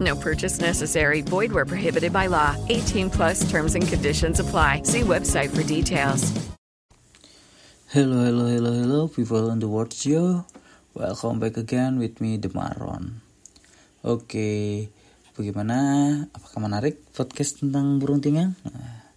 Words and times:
No 0.00 0.16
purchase 0.16 0.58
necessary. 0.58 1.20
Void 1.20 1.52
where 1.52 1.68
prohibited 1.68 2.08
by 2.08 2.26
law. 2.32 2.56
18 2.72 3.12
plus 3.12 3.44
terms 3.44 3.76
and 3.76 3.84
conditions 3.84 4.40
apply. 4.40 4.88
See 4.88 5.04
website 5.04 5.52
for 5.52 5.60
details. 5.60 6.24
Hello, 7.92 8.22
hello, 8.22 8.46
hello, 8.46 8.72
hello, 8.72 9.00
people 9.10 9.50
on 9.50 9.58
the 9.58 9.66
world 9.66 9.90
show. 9.92 10.46
Welcome 10.94 11.42
back 11.42 11.58
again 11.58 11.98
with 11.98 12.22
me, 12.22 12.38
Demaron. 12.38 13.18
Oke, 14.06 14.86
bagaimana? 15.34 15.76
Apakah 16.30 16.62
menarik 16.62 17.02
podcast 17.10 17.58
tentang 17.58 17.98
burung 17.98 18.22
tingang? 18.22 18.54
Nah, 18.62 19.10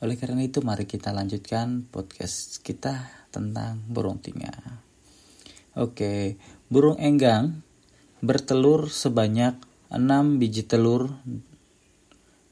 oleh 0.00 0.16
karena 0.16 0.40
itu, 0.40 0.64
mari 0.64 0.88
kita 0.88 1.12
lanjutkan 1.12 1.84
podcast 1.84 2.64
kita 2.64 3.12
tentang 3.28 3.84
burung 3.84 4.24
tingang. 4.24 4.80
Oke, 5.76 6.40
burung 6.72 6.96
enggang 6.96 7.60
bertelur 8.24 8.88
sebanyak 8.88 9.67
6 9.88 10.36
biji 10.36 10.68
telur 10.68 11.08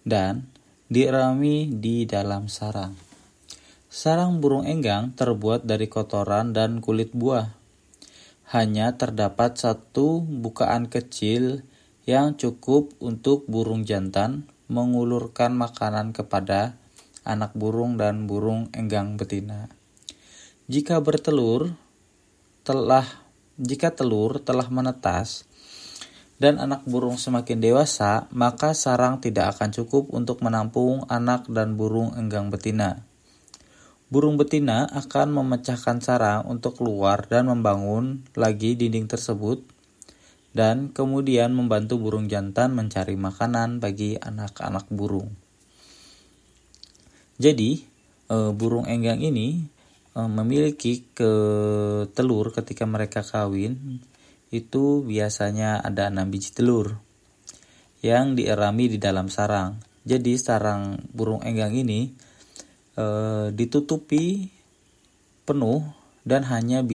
dan 0.08 0.48
dirami 0.88 1.68
di 1.68 2.08
dalam 2.08 2.48
sarang. 2.48 2.96
Sarang 3.92 4.40
burung 4.40 4.64
enggang 4.64 5.12
terbuat 5.12 5.68
dari 5.68 5.84
kotoran 5.84 6.56
dan 6.56 6.80
kulit 6.80 7.12
buah. 7.12 7.52
Hanya 8.56 8.96
terdapat 8.96 9.60
satu 9.60 10.24
bukaan 10.24 10.88
kecil 10.88 11.60
yang 12.08 12.40
cukup 12.40 12.96
untuk 13.04 13.44
burung 13.44 13.84
jantan 13.84 14.48
mengulurkan 14.72 15.52
makanan 15.52 16.16
kepada 16.16 16.80
anak 17.20 17.52
burung 17.52 18.00
dan 18.00 18.24
burung 18.24 18.72
enggang 18.72 19.20
betina. 19.20 19.68
Jika 20.72 21.04
bertelur 21.04 21.76
telah 22.64 23.04
jika 23.60 23.92
telur 23.92 24.40
telah 24.40 24.72
menetas 24.72 25.44
dan 26.36 26.60
anak 26.60 26.84
burung 26.84 27.16
semakin 27.16 27.64
dewasa, 27.64 28.28
maka 28.32 28.76
sarang 28.76 29.24
tidak 29.24 29.56
akan 29.56 29.72
cukup 29.72 30.12
untuk 30.12 30.44
menampung 30.44 31.08
anak 31.08 31.48
dan 31.48 31.80
burung 31.80 32.12
enggang 32.12 32.52
betina. 32.52 33.00
Burung 34.06 34.38
betina 34.38 34.86
akan 34.86 35.34
memecahkan 35.34 35.98
sarang 35.98 36.46
untuk 36.46 36.78
keluar 36.78 37.26
dan 37.26 37.50
membangun 37.50 38.22
lagi 38.38 38.78
dinding 38.78 39.10
tersebut 39.10 39.66
dan 40.54 40.94
kemudian 40.94 41.52
membantu 41.52 41.98
burung 41.98 42.30
jantan 42.30 42.72
mencari 42.72 43.18
makanan 43.18 43.82
bagi 43.82 44.14
anak-anak 44.16 44.86
burung. 44.88 45.34
Jadi, 47.36 47.84
eh, 48.32 48.50
burung 48.56 48.88
enggang 48.88 49.20
ini 49.20 49.68
eh, 50.16 50.30
memiliki 50.30 51.04
ke 51.12 51.32
telur 52.16 52.48
ketika 52.54 52.88
mereka 52.88 53.20
kawin 53.20 54.00
itu 54.50 55.02
biasanya 55.02 55.82
ada 55.82 56.10
enam 56.10 56.30
biji 56.30 56.54
telur 56.54 56.98
yang 58.04 58.38
dierami 58.38 58.86
di 58.86 58.98
dalam 59.02 59.26
sarang. 59.26 59.78
Jadi 60.06 60.38
sarang 60.38 61.02
burung 61.10 61.42
enggang 61.42 61.74
ini 61.74 62.14
eh, 62.94 63.46
ditutupi 63.50 64.46
penuh 65.46 65.82
dan 66.26 66.46
hanya 66.46 66.82
bi- 66.82 66.95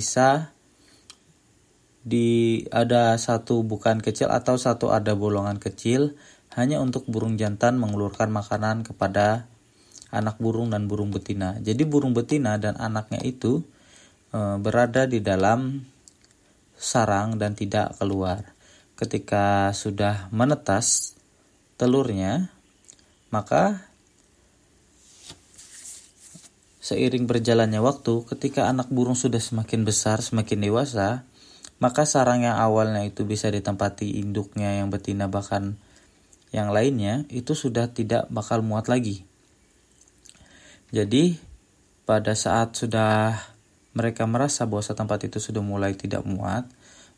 Bisa 0.00 0.56
di 2.00 2.64
ada 2.72 3.20
satu 3.20 3.60
bukan 3.60 4.00
kecil 4.00 4.32
atau 4.32 4.56
satu 4.56 4.88
ada 4.88 5.12
bolongan 5.12 5.60
kecil 5.60 6.16
hanya 6.56 6.80
untuk 6.80 7.04
burung 7.04 7.36
jantan 7.36 7.76
mengulurkan 7.76 8.32
makanan 8.32 8.88
kepada 8.88 9.44
anak 10.08 10.40
burung 10.40 10.72
dan 10.72 10.88
burung 10.88 11.12
betina. 11.12 11.60
Jadi 11.60 11.84
burung 11.84 12.16
betina 12.16 12.56
dan 12.56 12.80
anaknya 12.80 13.20
itu 13.20 13.60
eh, 14.32 14.56
berada 14.56 15.04
di 15.04 15.20
dalam 15.20 15.84
sarang 16.80 17.36
dan 17.36 17.52
tidak 17.52 18.00
keluar. 18.00 18.56
Ketika 18.96 19.76
sudah 19.76 20.32
menetas 20.32 21.12
telurnya, 21.76 22.48
maka 23.28 23.89
Seiring 26.80 27.28
berjalannya 27.28 27.76
waktu, 27.84 28.24
ketika 28.24 28.64
anak 28.72 28.88
burung 28.88 29.12
sudah 29.12 29.36
semakin 29.36 29.84
besar, 29.84 30.24
semakin 30.24 30.64
dewasa, 30.64 31.28
maka 31.76 32.08
sarang 32.08 32.48
yang 32.48 32.56
awalnya 32.56 33.04
itu 33.04 33.28
bisa 33.28 33.52
ditempati 33.52 34.16
induknya 34.16 34.80
yang 34.80 34.88
betina 34.88 35.28
bahkan 35.28 35.76
yang 36.56 36.72
lainnya 36.72 37.28
itu 37.28 37.52
sudah 37.52 37.92
tidak 37.92 38.32
bakal 38.32 38.64
muat 38.64 38.88
lagi. 38.88 39.28
Jadi, 40.88 41.36
pada 42.08 42.32
saat 42.32 42.74
sudah 42.74 43.36
mereka 43.92 44.24
merasa 44.24 44.64
bahwa 44.64 44.82
tempat 44.82 45.28
itu 45.28 45.36
sudah 45.36 45.60
mulai 45.60 45.92
tidak 45.94 46.24
muat, 46.24 46.64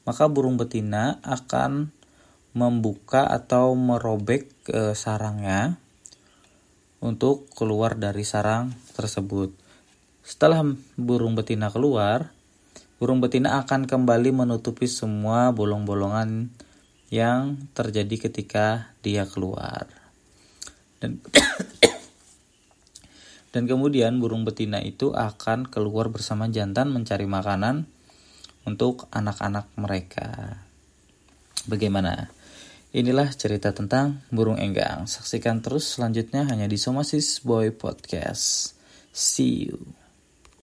maka 0.02 0.26
burung 0.26 0.58
betina 0.58 1.22
akan 1.22 1.94
membuka 2.52 3.30
atau 3.30 3.72
merobek 3.78 4.50
eh, 4.74 4.92
sarangnya 4.92 5.81
untuk 7.02 7.50
keluar 7.52 7.98
dari 7.98 8.22
sarang 8.22 8.70
tersebut. 8.94 9.50
Setelah 10.22 10.62
burung 10.94 11.34
betina 11.34 11.66
keluar, 11.68 12.30
burung 13.02 13.18
betina 13.18 13.58
akan 13.58 13.90
kembali 13.90 14.30
menutupi 14.30 14.86
semua 14.86 15.50
bolong-bolongan 15.50 16.46
yang 17.10 17.58
terjadi 17.74 18.30
ketika 18.30 18.94
dia 19.02 19.26
keluar. 19.26 19.90
Dan 21.02 21.18
dan 23.52 23.62
kemudian 23.66 24.22
burung 24.22 24.46
betina 24.46 24.78
itu 24.78 25.10
akan 25.10 25.66
keluar 25.66 26.08
bersama 26.08 26.46
jantan 26.48 26.94
mencari 26.94 27.26
makanan 27.26 27.90
untuk 28.62 29.10
anak-anak 29.10 29.66
mereka. 29.74 30.62
Bagaimana? 31.66 32.30
Inilah 32.92 33.32
cerita 33.32 33.72
tentang 33.72 34.20
burung 34.28 34.60
enggang. 34.60 35.08
Saksikan 35.08 35.64
terus 35.64 35.96
selanjutnya 35.96 36.44
hanya 36.44 36.68
di 36.68 36.76
Somasis 36.76 37.40
Boy 37.40 37.72
Podcast. 37.72 38.76
See 39.08 39.72
you. 39.72 40.01